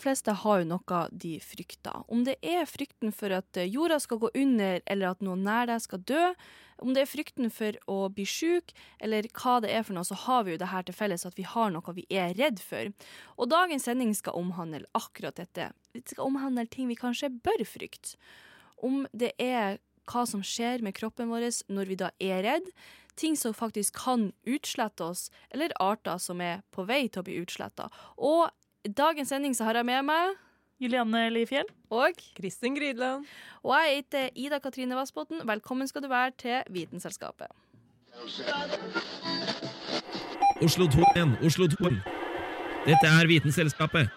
[0.00, 2.04] Aller fleste har jo noe de frykter.
[2.08, 5.68] Om det er frykten for at eh, jorda skal gå under, eller at noen nær
[5.68, 6.32] deg skal dø,
[6.80, 10.16] om det er frykten for å bli syk, eller hva det er for noe, så
[10.16, 12.88] har vi jo det her til felles at vi har noe vi er redd for.
[13.36, 15.72] Og dagens sending skal omhandle akkurat dette.
[15.92, 18.16] Det skal omhandle ting vi kanskje bør frykte.
[18.80, 19.76] Om det er
[20.08, 22.72] hva som skjer med kroppen vår når vi da er redd,
[23.20, 27.36] ting som faktisk kan utslette oss, eller arter som er på vei til å bli
[27.42, 27.90] utsletta.
[28.16, 28.48] Og
[28.88, 30.36] dagens sending så har jeg med meg
[30.80, 31.68] Julianne Lifjell.
[31.90, 33.26] og Kristin Grydland.
[33.62, 35.42] Og jeg heter Ida Katrine Vassbotn.
[35.44, 37.46] Velkommen skal du være til Vitenselskapet.
[40.62, 41.90] Oslo 2 igjen, Oslo 2.
[42.86, 44.08] Dette er Vitenselskapet.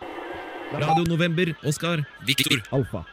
[0.73, 2.05] Radio November, Oskar.
[2.25, 2.61] Viktor.
[2.71, 3.03] Alfa.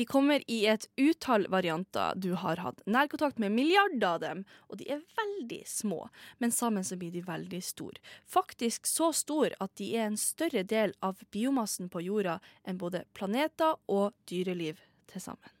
[0.00, 2.14] De kommer i et utall varianter.
[2.16, 4.38] Du har hatt nærkontakt med milliarder av dem,
[4.72, 6.06] og de er veldig små,
[6.40, 8.00] men sammen så blir de veldig store.
[8.24, 13.02] Faktisk så store at de er en større del av biomassen på jorda enn både
[13.12, 14.80] planeter og dyreliv
[15.12, 15.52] til sammen.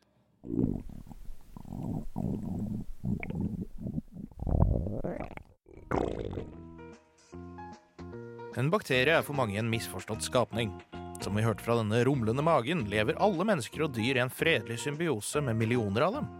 [8.56, 10.72] En bakterie er for mange en misforstått skapning.
[11.20, 14.78] Som vi hørte fra denne rumlende magen, lever alle mennesker og dyr i en fredelig
[14.80, 16.30] symbiose med millioner av dem.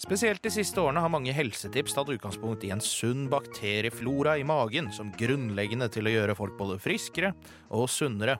[0.00, 4.88] Spesielt de siste årene har mange helsetips tatt utgangspunkt i en sunn bakterieflora i magen
[4.94, 7.34] som grunnleggende til å gjøre folk både friskere
[7.68, 8.38] og sunnere.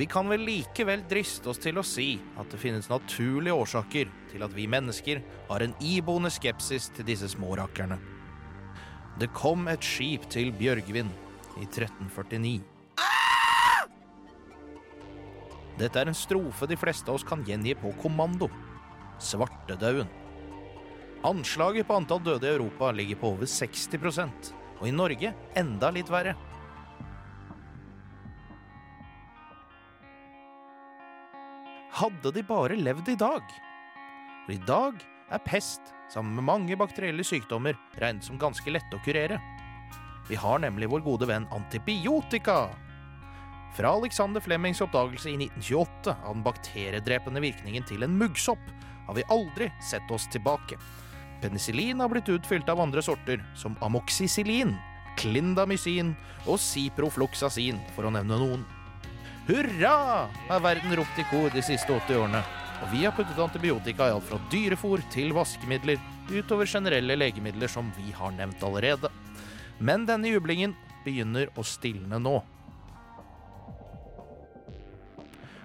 [0.00, 4.46] Vi kan vel likevel driste oss til å si at det finnes naturlige årsaker til
[4.46, 8.00] at vi mennesker har en iboende skepsis til disse små rakkerne.
[9.20, 11.10] Det kom et skip til Bjørgvin
[11.60, 12.79] i 1349.
[15.80, 18.50] Dette er en strofe de fleste av oss kan gjengi på kommando.
[19.20, 20.08] Svartedauden.
[21.24, 26.12] Anslaget på antall døde i Europa ligger på over 60% og i Norge enda litt
[26.12, 26.36] verre.
[32.00, 33.44] Hadde de bare levd i dag?
[34.46, 39.02] For i dag er pest, sammen med mange bakterielle sykdommer, regnet som ganske lette å
[39.04, 39.36] kurere.
[40.30, 42.70] Vi har nemlig vår gode venn antibiotika.
[43.76, 48.62] Fra Alexander Flemings oppdagelse i 1928 av den bakteriedrepende virkningen til en muggsopp,
[49.06, 50.78] har vi aldri sett oss tilbake.
[51.40, 54.74] Penicillin har blitt utfylt av andre sorter, som amoxicillin,
[55.18, 56.12] clindamycin
[56.46, 58.66] og ciprofloxacin, for å nevne noen.
[59.46, 62.42] Hurra, har verden ropt i kor de siste 80 årene,
[62.80, 65.98] og vi har puttet antibiotika i alt fra dyrefôr til vaskemidler,
[66.30, 69.10] utover generelle legemidler som vi har nevnt allerede.
[69.78, 72.40] Men denne jublingen begynner å stilne nå.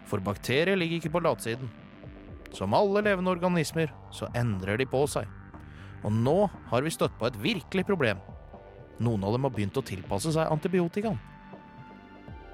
[0.06, 1.72] For bakterier ligger ikke på latsiden.
[2.56, 5.28] Som alle levende organismer så endrer de på seg.
[6.06, 6.38] Og nå
[6.70, 8.22] har vi støtt på et virkelig problem.
[9.04, 11.18] Noen av dem har begynt å tilpasse seg antibiotikaen.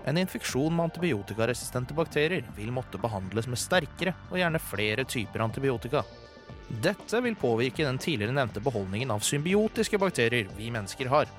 [0.10, 6.02] En infeksjon med antibiotikaresistente bakterier vil måtte behandles med sterkere og gjerne flere typer antibiotika.
[6.82, 11.30] Dette vil påvirke den tidligere nevnte beholdningen av symbiotiske bakterier vi mennesker har.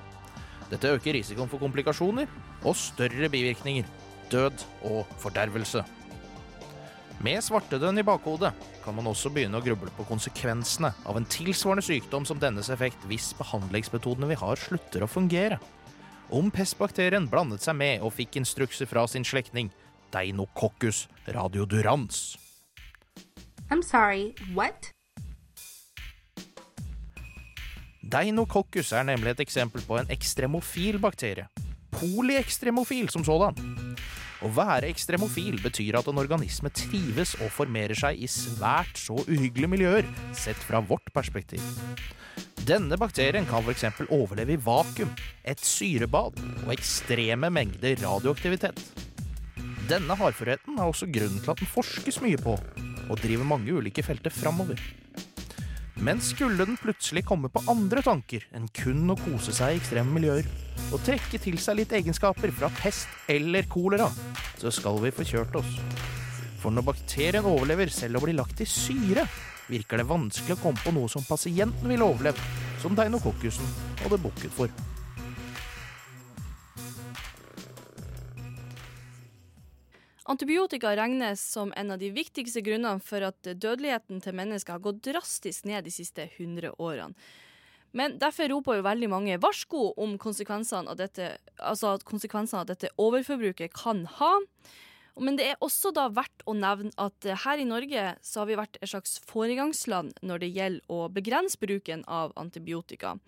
[0.69, 2.29] Dette øker risikoen for komplikasjoner
[2.63, 3.89] og større bivirkninger,
[4.31, 4.63] død
[4.93, 5.83] og fordervelse.
[7.23, 8.49] Med svartedøden i bakhodet
[8.83, 13.05] kan man også begynne å gruble på konsekvensene av en tilsvarende sykdom som dennes effekt
[13.07, 15.55] hvis behandlingsmetodene vi har, slutter å fungere.
[16.35, 19.71] Om pestbakterien blandet seg med og fikk instrukser fra sin slektning
[20.11, 22.35] Deinococcus radiodurans.
[23.71, 24.91] I'm sorry, what?
[28.03, 31.47] Deinococcus er nemlig et eksempel på en ekstremofil bakterie.
[31.95, 33.92] Polyekstremofil som sådan.
[34.43, 39.71] Å være ekstremofil betyr at en organisme trives og formerer seg i svært så uhyggelige
[39.71, 41.63] miljøer, sett fra vårt perspektiv.
[42.67, 43.85] Denne bakterien kan f.eks.
[44.11, 45.13] overleve i vakuum,
[45.47, 46.35] et syrebad
[46.65, 48.83] og ekstreme mengder radioaktivitet.
[49.87, 52.57] Denne hardførheten er også grunnen til at den forskes mye på,
[53.07, 54.79] og driver mange ulike felter framover.
[56.03, 60.11] Men skulle den plutselig komme på andre tanker enn kun å kose seg i ekstreme
[60.11, 60.49] miljøer,
[60.91, 64.09] og trekke til seg litt egenskaper fra pest eller kolera,
[64.59, 65.77] så skal vi få kjørt oss.
[66.59, 69.23] For når bakterien overlever selv å bli lagt i syre,
[69.71, 72.43] virker det vanskelig å komme på noe som pasienten ville overlevd,
[72.83, 74.71] som deinokokkusen hadde bukket for.
[80.33, 85.03] Antibiotika regnes som en av de viktigste grunnene for at dødeligheten til mennesker har gått
[85.05, 87.13] drastisk ned de siste 100 årene.
[87.93, 92.71] Men derfor roper jo veldig mange varsko om konsekvensene av dette, altså at konsekvensene av
[92.71, 94.31] dette overforbruket kan ha.
[95.21, 98.57] Men det er også da verdt å nevne at her i Norge så har vi
[98.57, 103.19] vært et slags foregangsland når det gjelder å begrense bruken av antibiotika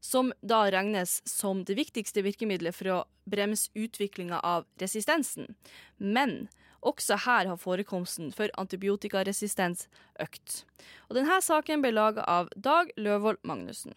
[0.00, 2.98] som da regnes som det viktigste virkemidlet for å
[3.30, 5.54] bremse utviklinga av resistensen.
[5.96, 6.48] Men
[6.80, 9.88] også her har forekomsten for antibiotikaresistens
[10.20, 10.64] økt.
[11.08, 13.94] Og denne saken ble laga av Dag Løvold Magnussen.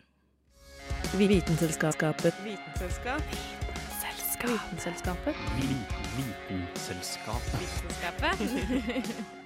[1.17, 2.33] Vitenselskapet.
[2.43, 3.21] Vitenselskap.
[4.43, 5.35] Vitenselskapet.
[5.59, 7.41] Vitenselskap.
[7.61, 9.39] Vitenskapet.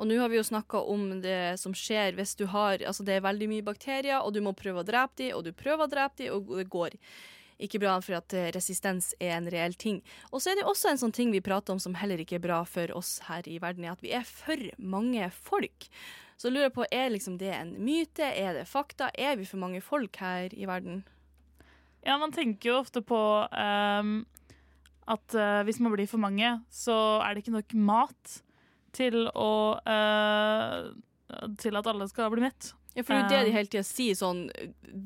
[0.00, 3.18] Og nå har vi jo snakka om det som skjer hvis du har Altså det
[3.18, 5.92] er veldig mye bakterier, og du må prøve å drepe dem, og du prøver å
[5.92, 6.96] drepe dem, og det går
[7.60, 10.00] ikke bra for at eh, resistens er en reell ting.
[10.32, 12.46] Og så er det også en sånn ting vi prater om som heller ikke er
[12.46, 15.90] bra for oss her i verden, er at vi er for mange folk.
[16.40, 18.24] Så jeg lurer på, er liksom det en myte?
[18.24, 19.10] Er det fakta?
[19.12, 21.02] Er vi for mange folk her i verden?
[22.00, 24.14] Ja, man tenker jo ofte på um,
[25.04, 28.40] at uh, hvis man blir for mange, så er det ikke nok mat
[28.96, 30.90] til å uh,
[31.60, 32.72] Til at alle skal bli mett.
[32.96, 34.48] Ja, for det er det de hele tida sier, sånn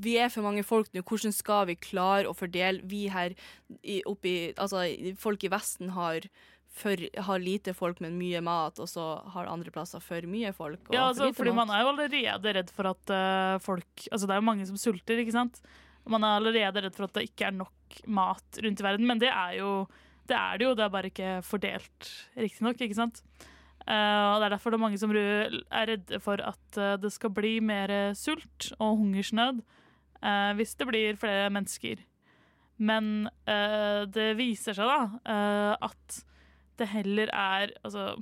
[0.01, 2.81] Vi er for mange folk nå, hvordan skal vi klare å fordele?
[2.89, 3.35] Vi her
[3.83, 4.87] i, oppi Altså,
[5.21, 6.29] folk i Vesten har
[6.75, 6.99] for,
[7.29, 10.81] har lite folk, men mye mat, og så har andre plasser for mye folk.
[10.89, 11.61] Ja, for altså, lite fordi mat.
[11.61, 14.81] man er jo allerede redd for at uh, folk Altså, det er jo mange som
[14.81, 15.61] sulter, ikke sant?
[16.11, 19.23] Man er allerede redd for at det ikke er nok mat rundt i verden, men
[19.23, 19.71] det er jo
[20.25, 22.11] det er det jo, det er bare ikke fordelt
[22.41, 23.21] riktignok, ikke sant?
[23.85, 27.13] Eh, og Det er derfor det er mange som er redde for at eh, det
[27.13, 29.61] skal bli mer sult og hungersnød
[30.25, 32.01] eh, hvis det blir flere mennesker.
[32.79, 36.17] Men det viser seg da at
[36.75, 38.17] det heller er altså,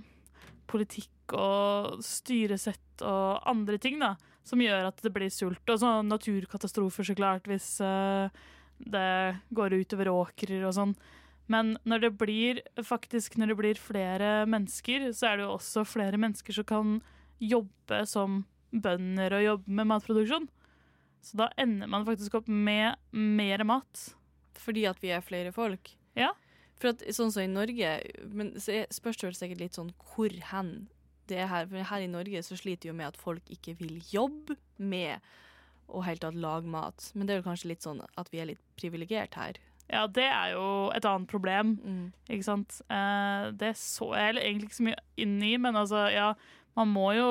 [0.68, 4.10] politikk og styresett og andre ting da,
[4.44, 5.64] som gjør at det blir sult.
[5.64, 9.08] Og så naturkatastrofer, så klart, hvis det
[9.56, 10.94] går utover åkrer og sånn.
[11.50, 15.84] Men når det blir faktisk når det blir flere mennesker, så er det jo også
[15.88, 16.96] flere mennesker som kan
[17.42, 20.48] jobbe som bønder og jobbe med matproduksjon.
[21.22, 24.08] Så da ender man faktisk opp med mer mat.
[24.62, 25.92] Fordi at vi er flere folk.
[26.18, 26.32] Ja.
[26.80, 27.92] For at sånn som i Norge
[28.34, 30.72] Men så spørs det vel sikkert litt sånn hvor hen
[31.30, 31.68] det er her.
[31.70, 35.22] For her i Norge så sliter vi jo med at folk ikke vil jobbe med
[35.92, 37.10] å helt tatt lage mat.
[37.14, 39.60] Men det er vel kanskje litt sånn at vi er litt privilegert her.
[39.92, 40.64] Ja, det er jo
[40.96, 41.76] et annet problem.
[41.84, 42.04] Mm.
[42.32, 42.78] Ikke sant?
[42.88, 46.32] Eh, det så jeg egentlig ikke så mye inn i, men altså, ja,
[46.78, 47.28] man må jo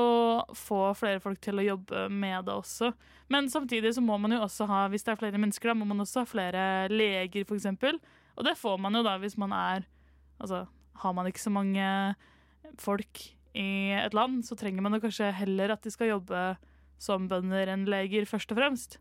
[0.53, 2.91] få flere folk til å jobbe med det også.
[3.33, 5.87] Men samtidig så må man jo også ha, hvis det er flere mennesker, da må
[5.89, 7.97] man også ha flere leger, eksempel.
[8.37, 9.89] Og det får man jo da hvis man er
[10.41, 10.63] Altså,
[10.97, 11.85] har man ikke så mange
[12.81, 13.19] folk
[13.53, 16.39] i et land, så trenger man jo kanskje heller at de skal jobbe
[16.97, 18.97] som bønder enn leger, først og fremst.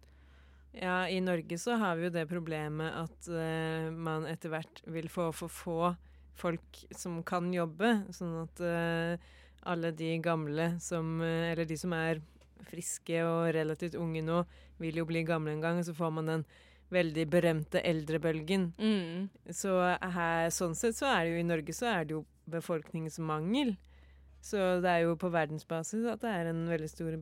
[0.73, 5.11] Ja, i Norge så har vi jo det problemet at uh, man etter hvert vil
[5.11, 5.95] få for få
[6.41, 9.31] folk som kan jobbe, sånn at uh,
[9.69, 12.23] alle de gamle som uh, Eller de som er
[12.71, 14.43] friske og relativt unge nå,
[14.81, 16.45] vil jo bli gamle en gang, så får man den
[16.91, 18.71] veldig berømte eldrebølgen.
[18.79, 19.29] Mm.
[19.55, 19.75] Så
[20.15, 23.77] her, sånn sett så er det jo i Norge så er det jo befolkningsmangel.
[24.45, 27.17] Så det er jo på verdensbasis at det er en veldig stor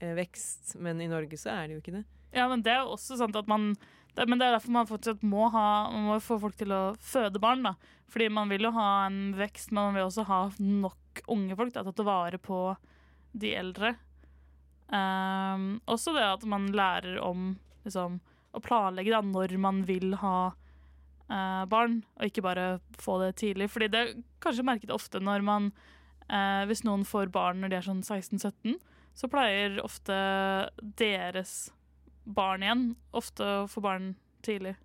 [0.00, 2.04] befolkningsvekst, men i Norge så er det jo ikke det.
[2.32, 3.76] Ja, men det er jo også sant at man
[4.14, 6.96] det, Men det er derfor man fortsatt må ha Man må få folk til å
[6.98, 7.74] føde barn, da.
[8.10, 11.72] Fordi man vil jo ha en vekst, men man vil også ha nok unge folk
[11.72, 12.74] da, til å ta vare på
[13.32, 13.94] de eldre.
[14.90, 17.52] Um, også det at man lærer om
[17.84, 18.18] liksom,
[18.50, 23.70] å planlegge da, når man vil ha uh, barn, og ikke bare få det tidlig.
[23.70, 25.70] Fordi det er kanskje merket ofte når man
[26.26, 28.74] uh, Hvis noen får barn når de er sånn 16-17,
[29.14, 30.16] så pleier ofte
[30.80, 31.70] deres
[32.24, 32.84] barn igjen
[33.16, 34.12] ofte å få barn
[34.44, 34.76] tidlig.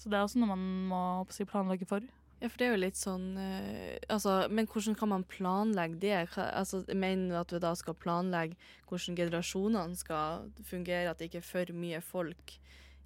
[0.00, 2.04] Så det er også noe man må si, planlegge for.
[2.40, 6.14] Ja, for det er jo litt sånn eh, altså, Men hvordan kan man planlegge det?
[6.40, 8.56] Altså, mener du at vi da skal planlegge
[8.88, 11.10] hvordan generasjonene skal fungere?
[11.10, 12.54] At det ikke er for mye folk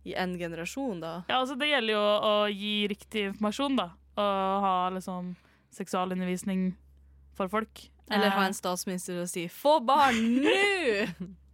[0.04, 1.14] i én generasjon, da?
[1.32, 3.88] Ja, altså Det gjelder jo å gi riktig informasjon, da.
[4.14, 5.34] Og ha liksom
[5.74, 6.68] seksualundervisning
[7.34, 7.88] for folk.
[8.10, 11.08] Eller ha Eh, en statsminister og si 'få barn nå'!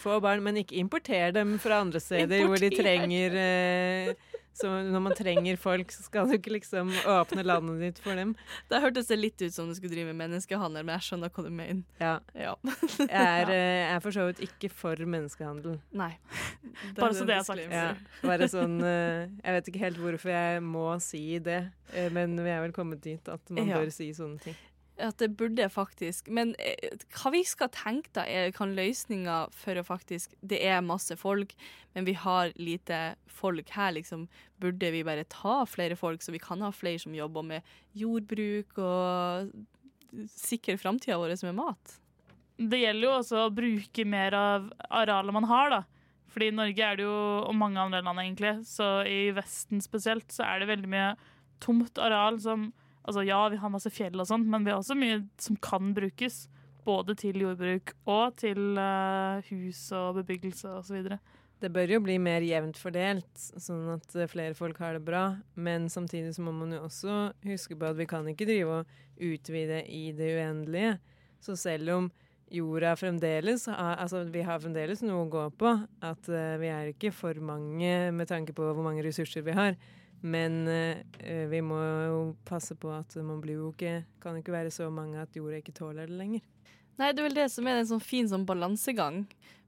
[0.00, 4.14] Få barn, men ikke importer dem fra andre steder hvor de trenger eh,
[4.56, 8.34] Så når man trenger folk, så skal du ikke liksom åpne landet ditt for dem.
[8.68, 11.44] Da hørtes det litt ut som du skulle drive med menneskehandel, men jeg skjønner hva
[11.46, 11.82] du mener.
[12.00, 12.18] Ja.
[12.34, 12.54] Ja.
[12.98, 13.08] Jeg
[13.44, 15.78] er, eh, er for så vidt ikke for menneskehandel.
[15.96, 16.10] Nei.
[16.96, 17.70] Bare så det er sagt.
[17.72, 17.94] Ja,
[18.24, 21.60] bare sånn eh, Jeg vet ikke helt hvorfor jeg må si det,
[21.94, 23.78] eh, men vi er vel kommet dit at man Ja.
[23.78, 24.56] bør si sånne ting.
[25.00, 29.78] At det burde faktisk Men eh, hva vi skal tenke da, er kan løsninga for
[29.80, 31.54] å faktisk Det er masse folk,
[31.96, 33.00] men vi har lite
[33.40, 34.26] folk her, liksom.
[34.60, 38.76] Burde vi bare ta flere folk, så vi kan ha flere som jobber med jordbruk
[38.82, 39.54] og
[40.34, 41.96] sikre framtida vår med mat?
[42.60, 45.80] Det gjelder jo også å bruke mer av arealet man har, da.
[46.30, 47.14] Fordi i Norge er det jo,
[47.48, 51.08] og mange andre land egentlig, så i Vesten spesielt, så er det veldig mye
[51.62, 52.68] tomt areal som
[53.06, 55.92] Altså ja, vi har masse fjell og sånn, men vi har også mye som kan
[55.96, 56.44] brukes.
[56.84, 61.10] Både til jordbruk og til eh, hus og bebyggelse osv.
[61.60, 65.24] Det bør jo bli mer jevnt fordelt, sånn at eh, flere folk har det bra.
[65.60, 69.20] Men samtidig så må man jo også huske på at vi kan ikke drive og
[69.20, 70.96] utvide i det uendelige.
[71.44, 72.10] Så selv om
[72.50, 76.94] jorda fremdeles har, altså vi har fremdeles noe å gå på, at eh, vi er
[76.94, 79.76] ikke for mange med tanke på hvor mange ressurser vi har.
[80.20, 84.72] Men eh, vi må jo passe på at man blir jo ikke Kan ikke være
[84.74, 86.44] så mange at jorda ikke tåler det lenger.
[87.00, 89.22] Nei, det er vel det som er en sånn fin sånn balansegang.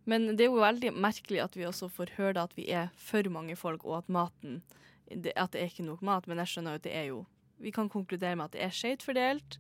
[0.05, 3.25] Men det er jo veldig merkelig at vi også får høre at vi er for
[3.33, 4.61] mange folk, og at maten
[5.09, 6.29] At det er ikke nok mat.
[6.29, 7.25] Men jeg skjønner jo at det er jo
[7.63, 9.59] Vi kan konkludere med at det er skjevt fordelt.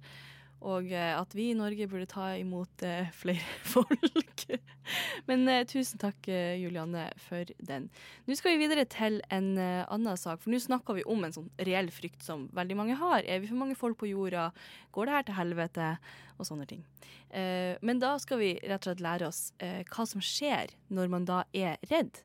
[0.63, 3.43] Og eh, at vi i Norge burde ta imot eh, flere
[3.75, 4.45] folk.
[5.29, 6.29] Men eh, tusen takk,
[6.59, 7.89] Julianne, for den.
[8.29, 11.51] Nå skal vi videre til en annen sak, for nå snakker vi om en sånn
[11.67, 13.27] reell frykt som veldig mange har.
[13.27, 14.51] Er vi for mange folk på jorda?
[14.95, 15.95] Går det her til helvete?
[16.41, 16.81] Og sånne ting.
[17.87, 21.43] Men da skal vi rett og slett lære oss hva som skjer når man da
[21.55, 22.19] er redd.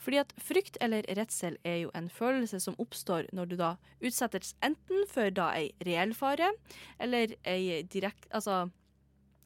[0.00, 3.74] Fordi at frykt eller redsel er jo en følelse som oppstår når du da
[4.04, 6.52] utsettes enten for da ei reell fare,
[6.98, 8.64] eller ei direkte Altså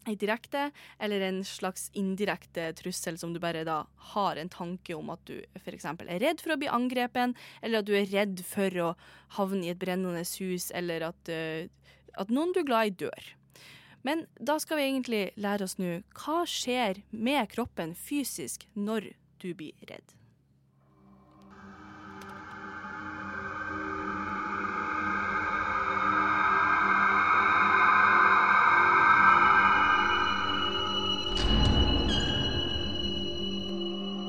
[0.08, 0.70] ei direkte
[1.02, 3.82] eller en slags indirekte trussel som du bare da
[4.14, 5.84] har en tanke om at du f.eks.
[5.84, 8.92] er redd for å bli angrepen, eller at du er redd for å
[9.36, 11.68] havne i et brennende hus, eller at, eh,
[12.16, 13.32] at noen du er glad i, dør.
[14.06, 19.12] Men da skal vi egentlig lære oss nå hva skjer med kroppen fysisk når
[19.42, 20.17] du blir redd.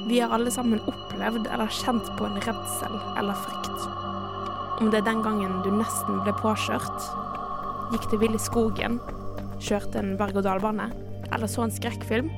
[0.10, 3.84] Vi har alle sammen opplevd eller kjent på en redsel eller frykt.
[4.82, 7.04] Om det er den gangen du nesten ble påkjørt,
[7.92, 8.98] gikk det vill i skogen,
[9.62, 10.88] kjørte en berg-og-dal-bane
[11.30, 12.32] eller så en skrekkfilm,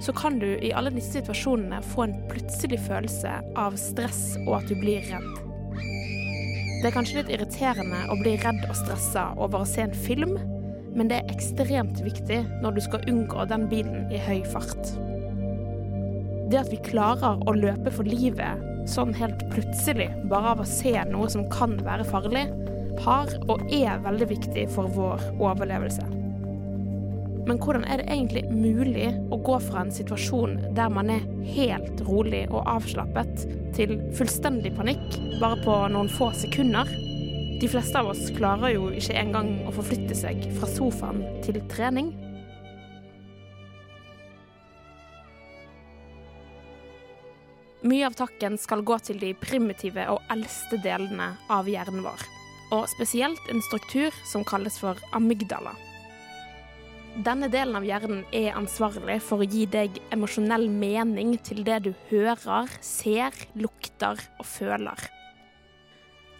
[0.00, 4.72] så kan du i alle disse situasjonene få en plutselig følelse av stress og at
[4.72, 5.28] du blir redd.
[6.80, 10.38] Det er kanskje litt irriterende å bli redd og stressa over å se en film,
[10.96, 14.96] men det er ekstremt viktig når du skal unngå den bilen i høy fart.
[16.52, 18.60] Det at vi klarer å løpe for livet
[18.92, 22.42] sånn helt plutselig bare av å se noe som kan være farlig,
[23.06, 26.04] har og er veldig viktig for vår overlevelse.
[27.48, 32.02] Men hvordan er det egentlig mulig å gå fra en situasjon der man er helt
[32.04, 36.90] rolig og avslappet, til fullstendig panikk bare på noen få sekunder?
[37.62, 42.12] De fleste av oss klarer jo ikke engang å forflytte seg fra sofaen til trening.
[47.82, 52.20] Mye av takken skal gå til de primitive og eldste delene av hjernen vår,
[52.76, 55.72] og spesielt en struktur som kalles for amygdala.
[57.26, 61.90] Denne delen av hjernen er ansvarlig for å gi deg emosjonell mening til det du
[62.12, 65.02] hører, ser, lukter og føler.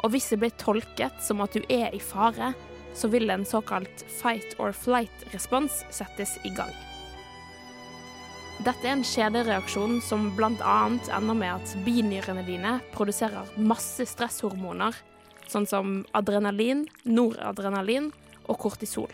[0.06, 2.54] Og hvis det blir tolket som at du er i fare,
[2.94, 6.72] så vil en såkalt fight or flight-respons settes i gang.
[8.62, 10.74] Dette er en kjedereaksjon som bl.a.
[11.16, 14.94] ender med at binyrene dine produserer masse stresshormoner,
[15.50, 18.12] sånn som adrenalin, noradrenalin
[18.46, 19.10] og kortisol.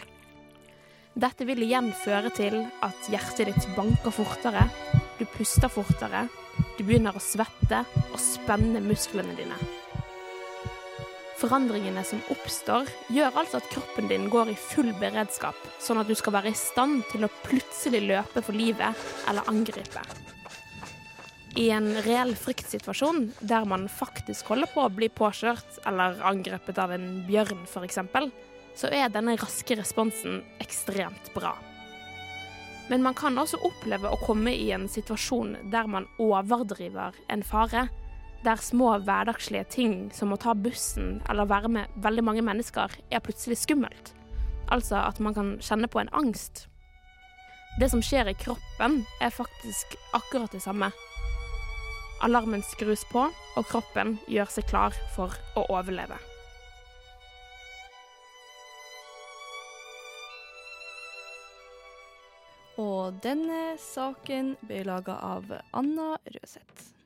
[1.16, 4.68] Dette vil igjen føre til at hjertet ditt banker fortere,
[5.16, 6.26] du puster fortere,
[6.76, 9.77] du begynner å svette og spenne musklene dine.
[11.38, 16.16] Forandringene som oppstår, gjør altså at kroppen din går i full beredskap, sånn at du
[16.18, 20.02] skal være i stand til å plutselig løpe for livet eller angripe.
[21.58, 26.92] I en reell fryktsituasjon, der man faktisk holder på å bli påkjørt eller angrepet av
[26.94, 28.02] en bjørn f.eks.,
[28.78, 31.54] så er denne raske responsen ekstremt bra.
[32.90, 37.88] Men man kan også oppleve å komme i en situasjon der man overdriver en fare,
[38.44, 43.22] Der små hverdagslige ting som å ta bussen eller være med veldig mange mennesker er
[43.24, 44.12] plutselig skummelt.
[44.70, 46.68] Altså at man kan kjenne på en angst.
[47.80, 50.90] Det som skjer i kroppen, er faktisk akkurat det samme.
[52.22, 56.18] Alarmen skrus på, og kroppen gjør seg klar for å overleve.
[62.78, 66.97] Og denne saken ble laga av Anna Røseth.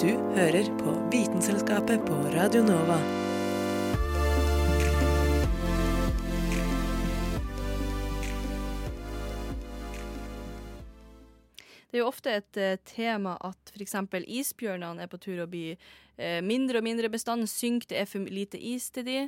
[0.00, 2.94] Du hører på Vitenselskapet på Radio Nova.
[11.90, 13.98] Det er jo ofte et eh, tema at f.eks.
[14.24, 18.24] isbjørnene er på tur å bli eh, mindre og mindre bestand, synker, det er for
[18.24, 19.18] lite is til de.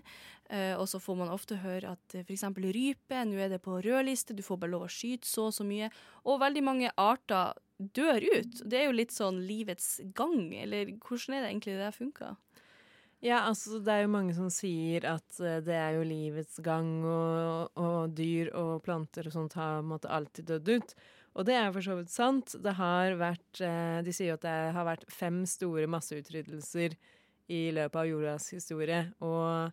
[0.48, 2.46] Eh, og så får man ofte høre at eh, f.eks.
[2.48, 5.68] rype, nå er det på rødliste, du får bare lov å skyte så og så
[5.68, 5.92] mye.
[6.24, 7.52] Og veldig mange arter
[7.96, 8.62] dør ut.
[8.64, 12.36] Det er jo litt sånn livets gang, eller hvordan er det egentlig det funker?
[13.22, 16.90] Ja, altså det er jo mange som sier at eh, det er jo livets gang,
[17.06, 20.94] og, og dyr og planter og sånt har måtte alltid dødd ut.
[21.38, 22.56] Og det er for så vidt sant.
[22.60, 26.98] Det har vært eh, De sier jo at det har vært fem store masseutryddelser
[27.52, 29.04] i løpet av jordas historie.
[29.24, 29.70] Og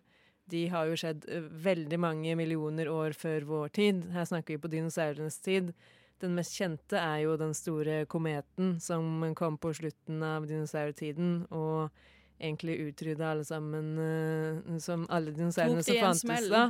[0.50, 4.06] de har jo skjedd eh, veldig mange millioner år før vår tid.
[4.14, 5.74] Her snakker vi på dinosaurenes tid.
[6.20, 11.46] Den mest kjente er jo den store kometen som kom på slutten av dinosaurtiden.
[11.50, 11.90] Og
[12.40, 16.66] egentlig utrydda alle sammen, eh, som alle dinosaurene som fantes da.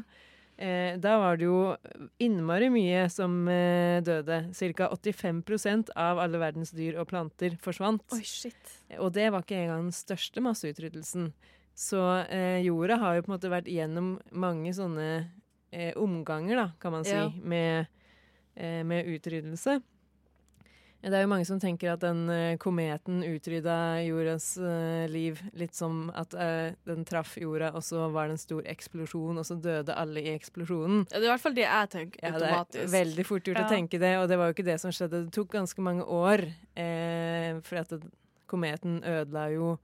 [0.61, 1.75] Eh, da var det jo
[2.21, 4.43] innmari mye som eh, døde.
[4.53, 4.91] Ca.
[4.93, 8.03] 85% av alle verdens dyr og planter forsvant.
[8.13, 8.75] Oi, shit.
[8.99, 11.31] Og det var ikke engang den største masseutryddelsen.
[11.81, 15.07] Så eh, jorda har jo på en måte vært gjennom mange sånne
[15.73, 17.31] eh, omganger, da, kan man si, Ja.
[17.41, 17.87] med,
[18.57, 19.81] med utryddelse.
[21.01, 25.73] Det er jo mange som tenker at den eh, kometen utrydda jordas eh, liv litt
[25.73, 29.57] som at eh, den traff jorda, og så var det en stor eksplosjon, og så
[29.57, 31.07] døde alle i eksplosjonen.
[31.09, 33.63] Ja, det er i hvert fall det jeg tenker Ja, det er veldig fort gjort
[33.63, 33.65] Ja.
[33.65, 35.25] å tenke det, og det var jo ikke det som skjedde.
[35.25, 36.45] Det tok ganske mange år,
[36.77, 38.03] eh, for at det,
[38.51, 39.79] kometen ødela jo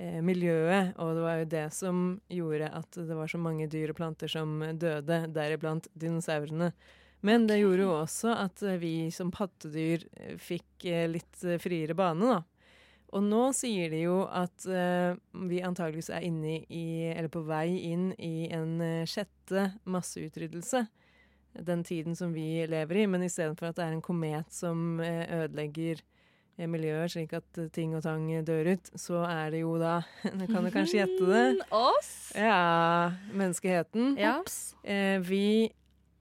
[0.00, 3.94] eh, miljøet, og det var jo det som gjorde at det var så mange dyr
[3.94, 6.72] og planter som døde, deriblant dinosaurene.
[7.20, 11.96] Men det gjorde jo også at eh, vi som pattedyr eh, fikk eh, litt friere
[11.96, 12.40] bane, da.
[13.10, 15.16] Og nå sier de jo at uh,
[15.50, 20.84] vi antageligvis er inne i, eller på vei inn i en sjette masseutryddelse.
[21.58, 25.26] Den tiden som vi lever i, men istedenfor at det er en komet som uh,
[25.40, 26.04] ødelegger
[26.68, 30.00] miljøet slik at ting og tang dør ut, så er det jo da
[30.38, 31.66] Nå kan du kanskje gjette det.
[31.74, 32.10] Oss?
[32.36, 34.14] Ja, menneskeheten.
[34.20, 34.38] Ja.
[34.82, 35.70] Eh, vi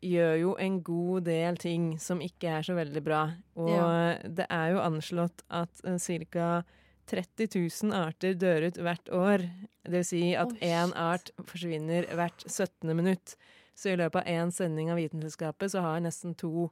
[0.01, 3.21] gjør jo en god del ting som ikke er så veldig bra.
[3.59, 4.17] Og Ja.
[4.23, 6.63] det er jo anslått at uh, ca.
[7.09, 9.43] 30 000 arter dør ut hvert år.
[9.83, 12.93] Det vil si at én oh, art forsvinner hvert 17.
[12.95, 13.33] minutt.
[13.73, 16.69] Så i løpet av én sending av Vitenselskapet så har nesten to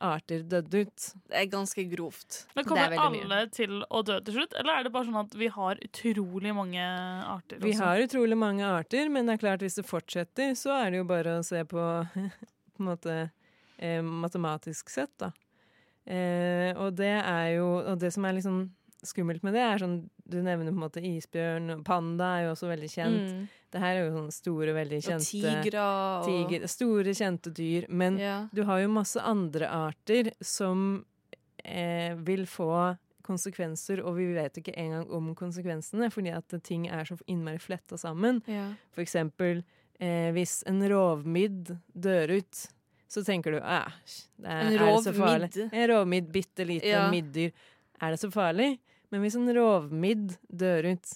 [0.00, 1.06] arter dødd ut.
[1.28, 2.44] Det er ganske grovt.
[2.54, 3.24] Men Det er Kommer veldig mye.
[3.24, 6.54] alle til å dø til slutt, eller er det bare sånn at vi har utrolig
[6.56, 6.86] mange
[7.34, 7.58] arter?
[7.60, 11.02] Vi har utrolig mange arter, men det er klart hvis det fortsetter, så er det
[11.02, 11.82] jo bare å se på
[12.80, 13.14] på en måte
[13.78, 15.30] eh, matematisk sett, da.
[16.10, 18.62] Eh, og det er jo Og det som er sånn
[19.04, 22.54] skummelt med det, er sånn Du nevner på en måte isbjørn, og panda er jo
[22.54, 23.34] også veldig kjent.
[23.36, 23.44] Mm.
[23.70, 27.86] Det her er jo sånne store, veldig Og kjente tigre og tiger, Store, kjente dyr.
[27.90, 28.36] Men Ja.
[28.54, 31.04] du har jo masse andre arter som
[31.64, 37.04] eh, vil få konsekvenser, og vi vet ikke engang om konsekvensene, fordi at ting er
[37.04, 38.42] så innmari fletta sammen.
[38.50, 38.72] Ja.
[38.94, 39.62] For eksempel
[40.00, 42.66] eh, hvis en rovmidd dør ut,
[43.10, 45.50] så tenker du æsj, det er, er det så farlig?
[45.72, 47.08] En rovmidd, bitte lite Ja.
[47.10, 47.50] middyr.
[48.00, 48.78] Er det så farlig?
[49.10, 51.14] Men hvis en rovmidd dør ut,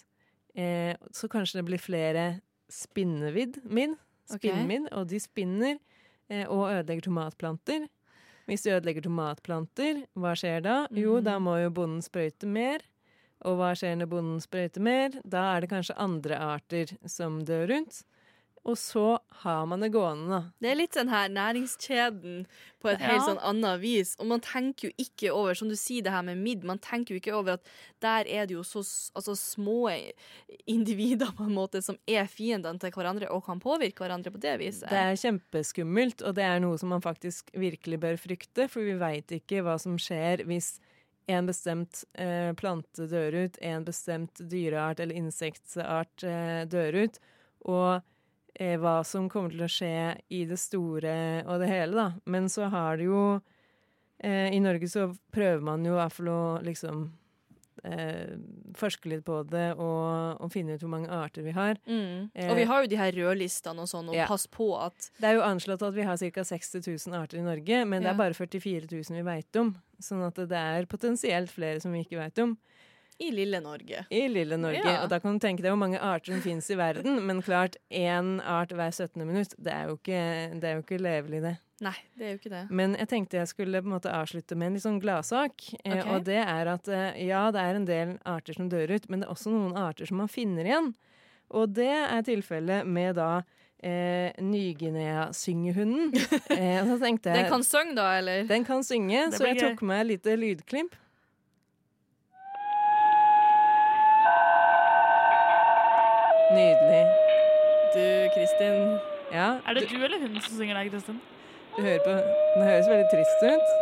[0.57, 4.87] eh, så kanskje det blir flere spinnevidd, midd, Spinnmidd.
[4.89, 4.99] Okay.
[4.99, 5.79] og de spinner
[6.31, 7.87] eh, og ødelegger tomatplanter.
[8.49, 10.87] Hvis de ødelegger tomatplanter, hva skjer da?
[10.91, 11.25] Jo, Mhm.
[11.25, 12.81] da må jo bonden sprøyte mer.
[13.45, 15.11] Og hva skjer når bonden sprøyter mer?
[15.25, 18.03] Da er det kanskje andre arter som dør rundt.
[18.65, 20.39] Og så har man det gående.
[20.65, 22.47] Det er litt den her næringskjeden
[22.81, 24.15] på et helt sånn annet vis.
[24.17, 27.13] Og man tenker jo ikke over, som du sier det her med midd, man tenker
[27.13, 27.69] jo ikke over at
[28.05, 28.81] der er det jo så
[29.13, 29.93] altså, små
[30.65, 34.57] individer på en måte som er fiendene til hverandre og kan påvirke hverandre på det
[34.63, 34.89] viset.
[34.89, 38.97] Det er kjempeskummelt, og det er noe som man faktisk virkelig bør frykte, for vi
[39.01, 40.79] veit ikke hva som skjer hvis
[41.29, 47.23] en bestemt eh, plante dør ut, en bestemt dyreart eller insektart eh, dør ut,
[47.65, 48.05] og
[48.79, 49.93] hva som kommer til å skje
[50.31, 52.07] i det store og det hele, da.
[52.31, 53.41] Men så har det jo
[54.23, 57.01] eh, I Norge så prøver man jo i hvert fall å liksom
[57.85, 58.37] eh,
[58.79, 61.79] forske litt på det og, og finne ut hvor mange arter vi har.
[61.87, 62.31] Mm.
[62.35, 64.27] Eh, Og vi har jo de her rødlistene og sånn, og Ja.
[64.31, 66.45] pass på at Det er jo anslått at vi har ca.
[66.45, 69.75] 60 000 arter i Norge, men det er bare 44 000 vi veit om.
[70.01, 72.57] Sånn at det er potensielt flere som vi ikke veit om.
[73.19, 74.05] I lille Norge.
[74.11, 74.83] I lille Norge.
[74.83, 75.03] Ja.
[75.05, 77.21] Og da kan du tenke deg hvor mange arter som finnes i verden.
[77.27, 79.23] Men klart, én art hver 17.
[79.23, 80.23] minutt, det er jo ikke,
[80.59, 81.55] det er jo ikke levelig, det.
[81.85, 82.65] Nei, det er jo ikke det.
[82.71, 85.67] Men jeg tenkte jeg skulle på en måte avslutte med en litt sånn gladsak.
[85.83, 89.09] Eh, og det er at eh, ja, det er en del arter som dør ut,
[89.11, 90.95] men det er også noen arter som man finner igjen.
[91.55, 93.45] Og det er tilfellet med da
[93.85, 96.15] eh, Ny-Guinea-syngehunden.
[96.51, 98.45] eh, Den kan synge, da, eller?
[98.49, 100.99] den kan synge, så jeg tok med et lite lydklipp.
[106.55, 107.05] Nydelig.
[107.95, 108.99] Du, Kristin.
[109.33, 111.21] Ja, Er det du eller hun som synger der, Kristin?
[111.77, 112.13] Du hører på
[112.55, 113.73] Den høres veldig trist ut.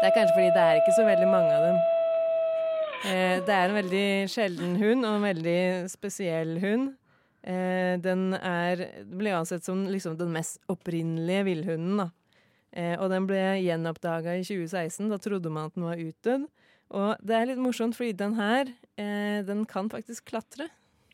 [0.00, 1.78] Det er kanskje fordi det er ikke så veldig mange av dem.
[3.10, 6.92] Eh, det er en veldig sjelden hund, og en veldig spesiell hund.
[7.42, 12.12] Eh, den er ble ansett som liksom den mest opprinnelige villhunden.
[12.74, 15.10] Eh, og den ble gjenoppdaga i 2016.
[15.10, 16.46] Da trodde man at den var utdødd.
[16.94, 20.70] Og det er litt morsomt, fordi den her, eh, den kan faktisk klatre.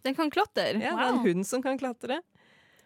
[0.06, 0.72] Den kan klatre.
[0.74, 2.20] Ja, Det er en hund som kan klatre.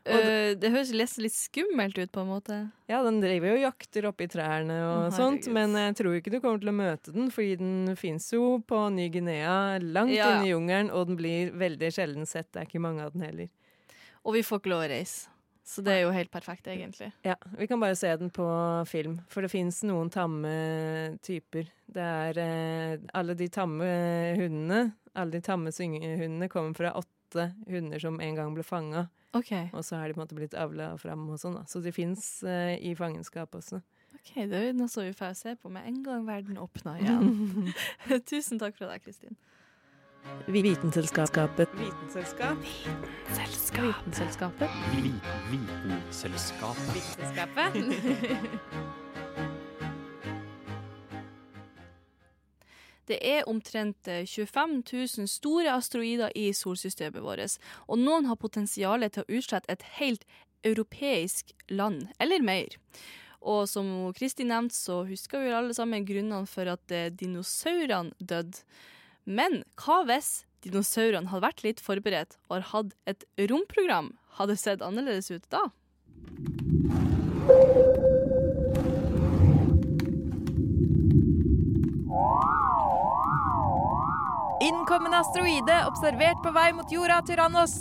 [0.05, 2.57] Uh, det høres litt skummelt ut, på en måte.
[2.91, 6.35] Ja, den driver jo og jakter oppi trærne og oh, sånt, men jeg tror ikke
[6.35, 10.35] du kommer til å møte den, fordi den fins jo på Ny-Guinea, langt ja.
[10.35, 12.51] inne i jungelen, og den blir veldig sjelden sett.
[12.53, 13.49] Det er ikke mange av den heller.
[14.25, 15.34] Og vi får ikke lov å reise.
[15.65, 17.09] Så det er jo helt perfekt, egentlig.
[17.25, 18.45] Ja, Vi kan bare se den på
[18.87, 20.53] film, for det fins noen tamme
[21.25, 21.71] typer.
[21.89, 23.89] Det er eh, Alle de tamme
[24.37, 29.51] hundene, alle de tamme syngehundene kommer fra åtte hunder som en gang ble fanga, OK,
[29.73, 31.65] og så har de på en måte blitt avla fram og sånn, da.
[31.67, 33.81] Så de fins eh, i fangenskap også.
[34.15, 37.73] Ok, det er noe så vi får se på med en gang verden åpner igjen.
[38.31, 39.35] Tusen takk for deg, Kristin.
[40.47, 41.69] Vitenselskapet.
[41.75, 42.59] Vitenselskap?
[42.61, 44.71] Vitenselskapet.
[45.51, 46.95] Vitenselskapet.
[46.95, 47.75] Vitenselskapet.
[53.09, 54.83] Det er omtrent eh, 25
[55.19, 57.59] 000 store asteroider i solsystemet vårt,
[57.89, 60.25] og noen har potensial til å utslette et helt
[60.65, 62.79] europeisk land, eller mer.
[63.45, 68.65] Og som Kristi nevnte, så husker vi alle sammen grunnene for at eh, dinosaurene døde.
[69.25, 74.13] Men hva hvis dinosaurene hadde vært litt forberedt og har hatt et romprogram?
[74.37, 75.65] Hadde sett annerledes ut da?
[84.65, 87.75] Innkommende asteroide observert på vei mot jorda, Tyrannos.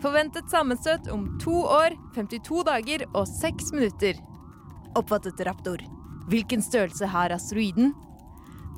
[0.00, 4.16] Forventet sammenstøt om to år, 52 dager og 6 minutter.
[4.96, 5.84] Oppfattet Raptor.
[6.32, 7.92] Hvilken størrelse har asteroiden?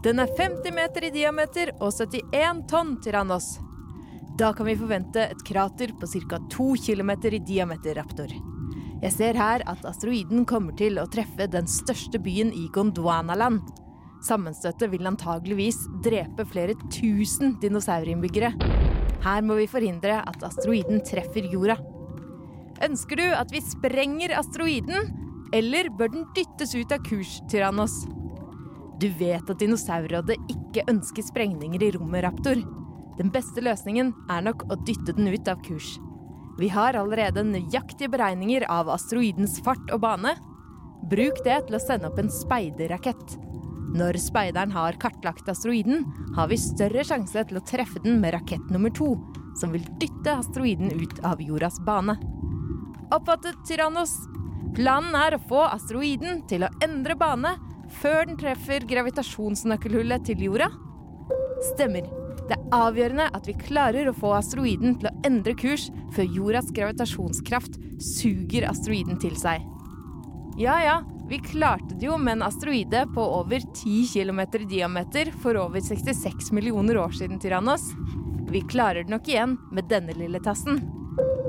[0.02, 3.60] Den er 50 meter i diameter og 71 tonn, Tyrannos.
[4.34, 6.40] Da kan vi forvente et krater på ca.
[6.50, 8.32] 2 km i diameter, Raptor.
[9.02, 13.60] Jeg ser her at asteroiden kommer til å treffe den største byen i Gondwanaland.
[14.26, 18.50] Sammenstøtet vil antageligvis drepe flere tusen dinosaurinnbyggere.
[19.22, 21.76] Her må vi forhindre at asteroiden treffer jorda.
[22.82, 25.14] Ønsker du at vi sprenger asteroiden,
[25.54, 28.00] eller bør den dyttes ut av kurs, Tyrannos?
[29.02, 32.60] Du vet at Dinosaurrådet ikke ønsker sprengninger i rommet, Raptor.
[33.18, 35.96] Den beste løsningen er nok å dytte den ut av kurs.
[36.60, 40.36] Vi har allerede nøyaktige beregninger av asteroidens fart og bane.
[41.10, 43.34] Bruk det til å sende opp en speiderrakett.
[43.98, 48.70] Når speideren har kartlagt asteroiden, har vi større sjanse til å treffe den med rakett
[48.70, 49.16] nummer to,
[49.58, 52.14] som vil dytte asteroiden ut av jordas bane.
[53.10, 54.14] Oppfattet, Tyrannos?
[54.78, 57.56] Planen er å få asteroiden til å endre bane
[58.00, 60.68] før den treffer gravitasjonsnøkkelhullet til jorda?
[61.72, 62.09] Stemmer.
[62.48, 66.72] Det er avgjørende at vi klarer å få asteroiden til å endre kurs før jordas
[66.74, 69.62] gravitasjonskraft suger asteroiden til seg.
[70.61, 70.96] Ja ja,
[71.31, 75.81] vi klarte det jo med en asteroide på over 10 km i diameter for over
[75.81, 77.87] 66 millioner år siden, Tyrannos.
[78.52, 80.83] Vi klarer det nok igjen med denne lille tassen.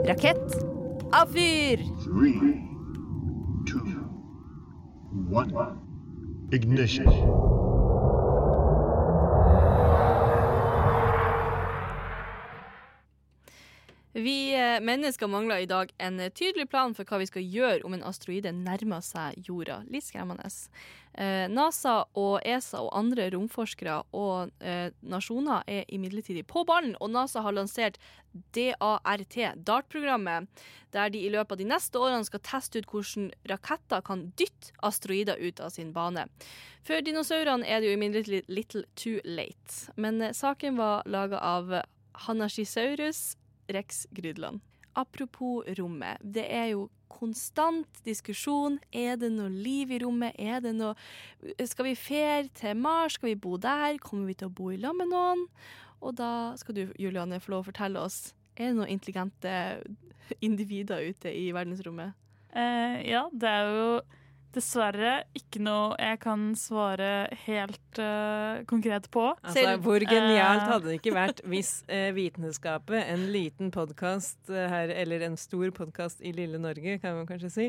[0.08, 0.56] Rakett,
[1.12, 1.84] avfyr!
[2.06, 2.54] Three,
[3.68, 3.84] two,
[5.32, 5.83] one.
[6.54, 7.53] Ignition.
[14.16, 17.82] Vi eh, mennesker mangler i dag en eh, tydelig plan for hva vi skal gjøre
[17.88, 19.80] om en asteroide nærmer seg jorda.
[19.90, 20.46] Litt skremmende.
[21.18, 24.54] Eh, NASA og ESA og andre romforskere og
[25.02, 27.98] nasjoner er imidlertid på ballen, og NASA har lansert
[28.54, 34.06] DART, DART-programmet, der de i løpet av de neste årene skal teste ut hvordan raketter
[34.06, 36.30] kan dytte asteroider ut av sin bane.
[36.86, 39.94] For dinosaurene er det jo imidlertid little too late.
[39.98, 41.80] Men saken var laga av
[42.28, 43.32] Hanashisaurus
[43.72, 44.62] Rex Grydland.
[44.96, 46.22] Apropos rommet.
[46.22, 48.78] Det er jo konstant diskusjon.
[48.94, 50.38] Er det noe liv i rommet?
[50.38, 50.94] Er det noe
[51.66, 53.18] Skal vi fere til Mars?
[53.18, 53.98] Skal vi bo der?
[54.02, 55.48] Kommer vi til å bo i lag med noen?
[56.04, 58.34] Og da skal du, Juliane, få lov å fortelle oss.
[58.58, 59.54] Er det noen intelligente
[60.44, 62.14] individer ute i verdensrommet?
[62.54, 63.88] Uh, ja, det er jo
[64.56, 67.10] dessverre ikke noe jeg kan svare
[67.46, 69.26] helt uh, konkret på.
[69.42, 74.94] Altså, hvor genialt Eh, hadde det ikke vært hvis uh, Vitenskapet, en liten podkast her,
[74.94, 77.68] eller en stor podkast i lille Norge, kan man kanskje si,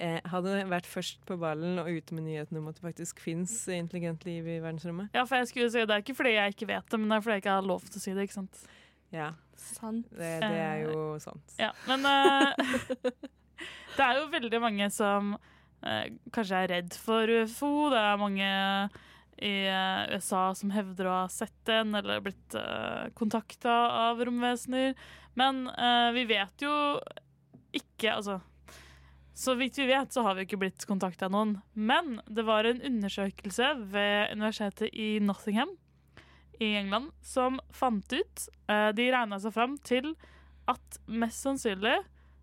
[0.00, 3.54] eh, hadde vært først på ballen og ute med nyheten om at det faktisk fins
[3.72, 5.10] intelligent liv i verdensrommet?
[5.14, 7.16] Ja, for jeg skulle si Det er ikke fordi jeg ikke vet det, men det
[7.16, 8.26] er fordi jeg ikke har lov til å si det.
[8.28, 8.66] ikke sant?
[9.14, 10.06] Ja, Sant.
[10.10, 11.56] det, det er jo sant.
[11.60, 13.10] Ja, men eh,
[13.96, 15.36] det er jo veldig mange som
[15.86, 17.72] eh, kanskje er redd for ufo.
[17.92, 18.48] Det er mange
[19.44, 23.74] i eh, USA som hevder å ha sett en eller blitt uh, kontakta
[24.08, 24.94] av romvesener.
[25.34, 26.74] Men eh, vi vet jo
[27.74, 28.36] ikke Altså
[29.34, 31.56] så vidt vi vet, så har vi ikke blitt kontakta av noen.
[31.74, 35.72] Men det var en undersøkelse ved universitetet i Nottingham
[36.62, 40.12] i England som fant ut eh, De regna seg fram til
[40.70, 41.96] at mest sannsynlig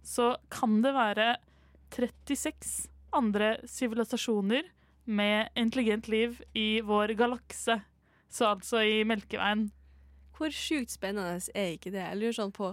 [0.03, 1.29] så kan det være
[1.95, 4.69] 36 andre sivilisasjoner
[5.11, 7.81] med intelligent liv i vår galakse.
[8.31, 9.69] Så altså i Melkeveien.
[10.37, 12.01] Hvor sjukt spennende er ikke det?
[12.01, 12.71] Jeg lurer sånn på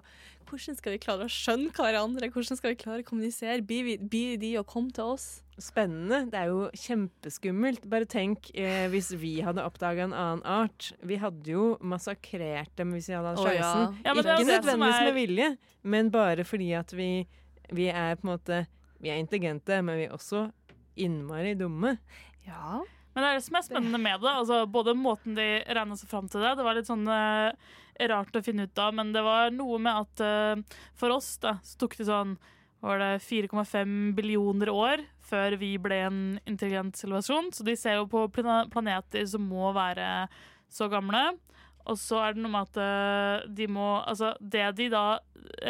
[0.49, 2.31] hvordan skal vi klare å skjønne hverandre?
[2.33, 3.61] Hvordan skal vi klare å kommunisere?
[3.69, 5.27] Blir, de å komme til oss?
[5.61, 6.23] Spennende.
[6.33, 7.85] Det er jo kjempeskummelt.
[7.91, 10.93] Bare tenk eh, hvis vi hadde oppdaga en annen art.
[11.05, 13.75] Vi hadde jo massakrert dem hvis vi hadde hatt Å, ja.
[14.07, 15.51] Ja, men det er Ikke nødvendigvis er- med vilje,
[15.83, 17.11] men bare fordi at vi,
[17.75, 18.63] vi er på en måte
[19.03, 20.49] Vi er intelligente, men vi er også
[20.99, 21.97] innmari dumme.
[22.47, 22.81] Ja.
[23.15, 24.31] Men det er det som er spennende med det.
[24.31, 27.73] Altså, både måten de regna seg fram til det Det var litt sånn eh,
[28.11, 31.57] rart å finne ut av, men det var noe med at eh, for oss da,
[31.67, 32.39] så tok det sånn
[32.79, 37.51] var det 4,5 billioner år før vi ble en intelligent sivilisasjon.
[37.51, 40.29] Så de ser jo på planeter som må være
[40.71, 41.33] så gamle.
[41.89, 45.07] Og så er det noe med at eh, de må Altså, det de da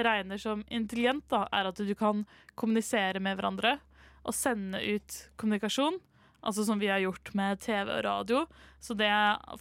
[0.04, 2.24] regner som intelligent, da, er at du kan
[2.58, 3.78] kommunisere med hverandre
[4.26, 6.00] og sende ut kommunikasjon.
[6.44, 8.42] Altså som vi har gjort med TV og radio.
[8.82, 9.10] Så det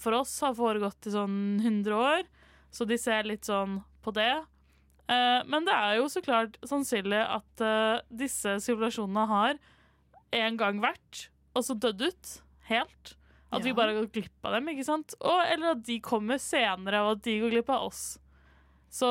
[0.02, 2.28] for oss har foregått i sånn 100 år.
[2.74, 4.34] Så de ser litt sånn på det.
[5.08, 9.62] Eh, men det er jo så klart sannsynlig at eh, disse sivilisasjonene har
[10.36, 12.32] en gang vært, og så dødd ut
[12.68, 13.14] helt.
[13.54, 15.16] At vi bare gått glipp av dem, ikke sant?
[15.24, 18.18] Og, eller at de kommer senere, og at de går glipp av oss.
[18.92, 19.08] Så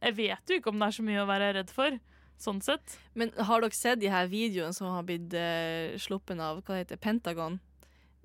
[0.00, 1.96] jeg vet jo ikke om det er så mye å være redd for,
[2.40, 2.98] sånn sett.
[3.18, 7.00] Men har dere sett de her videoene som har blitt uh, sluppen av hva heter,
[7.00, 7.58] Pentagon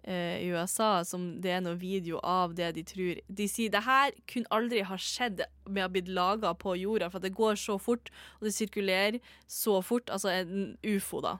[0.07, 0.99] uh, i USA?
[1.07, 4.85] Som det er noe video av det de tror De sier det her kunne aldri
[4.85, 8.49] ha skjedd med å ha blitt laga på jorda, for det går så fort, og
[8.49, 10.13] det sirkulerer så fort.
[10.13, 11.37] Altså en ufo, da.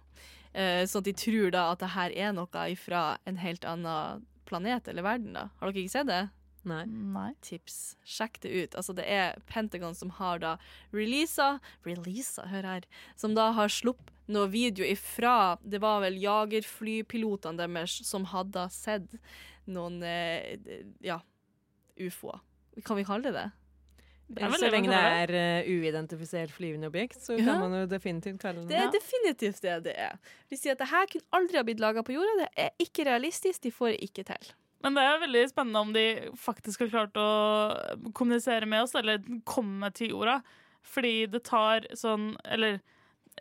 [0.55, 4.23] Eh, sånn at de tror da at det her er noe fra en helt annen
[4.47, 5.33] planet eller verden.
[5.33, 5.49] da.
[5.59, 6.23] Har dere ikke sett det?
[6.65, 6.83] Nei.
[6.87, 7.31] Nei.
[7.45, 7.95] tips.
[8.07, 8.75] Sjekk det ut.
[8.75, 10.55] Altså, det er Pentagon som har da
[10.95, 12.87] releasa Releasa, hør her.
[13.15, 19.19] Som da har sluppet noe video ifra Det var vel jagerflypilotene deres som hadde sett
[19.69, 20.57] noen eh,
[21.05, 21.19] ja,
[22.01, 22.41] ufoer.
[22.85, 23.45] Kan vi kalle det det?
[24.25, 27.45] Så lenge det er eh, uidentifisert flyvende objekt, så Ja.
[27.45, 30.17] kan man jo definitivt kalle Det det er definitivt det det er.
[30.49, 32.37] De sier at det her kunne aldri ha blitt laga på jorda.
[32.41, 33.61] Det er ikke realistisk.
[33.61, 34.53] De får det ikke til.
[34.83, 39.21] Men det er veldig spennende om de faktisk har klart å kommunisere med oss, eller
[39.45, 40.41] komme til jorda.
[40.85, 42.81] Fordi det tar sånn Eller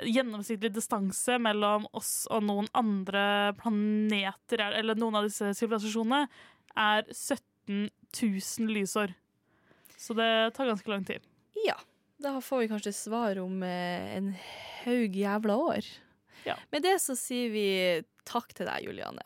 [0.03, 6.27] gjennomsnittlig distanse mellom oss og noen andre planeter, eller noen av disse sivilisasjonene,
[6.77, 9.15] er 17 000 lysår.
[10.05, 11.21] Så det tar ganske lang tid.
[11.65, 11.77] Ja.
[12.17, 14.35] Da får vi kanskje svar om eh, en
[14.85, 15.87] haug jævla år.
[16.45, 16.57] Ja.
[16.71, 17.69] Med det så sier vi
[18.29, 19.25] takk til deg, Juliane.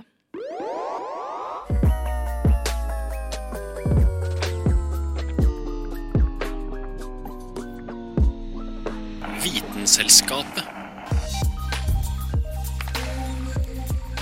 [9.43, 10.63] Vitenselskapet.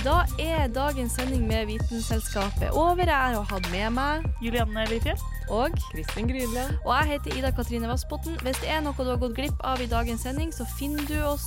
[0.01, 3.05] Da er dagens sending med Vitenselskapet over.
[3.05, 5.27] Jeg har hatt med meg Julianne Lifjell?
[5.49, 6.77] Og Kristin Grydland.
[6.85, 8.35] Og jeg heter Ida Katrine Vassbotn.
[8.43, 11.17] Hvis det er noe du har gått glipp av i dagens sending, så finner du
[11.23, 11.45] oss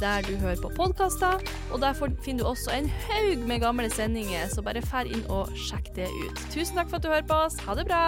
[0.00, 1.42] der du hører på podkaster.
[1.72, 5.50] Og der finner du også en haug med gamle sendinger, så bare fær inn og
[5.58, 6.44] sjekk det ut.
[6.54, 7.58] Tusen takk for at du hører på oss.
[7.66, 8.04] Ha det bra.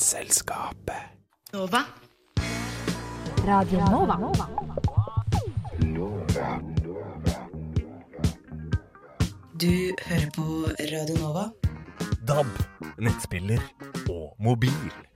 [0.00, 0.96] Vitenselskapet.
[1.52, 1.84] Nova.
[3.46, 4.16] Radio Nova.
[9.60, 10.42] Du hører på
[10.92, 11.59] Radio Nova.
[12.28, 12.46] DAB,
[12.98, 13.60] nettspiller
[14.08, 15.09] og mobil.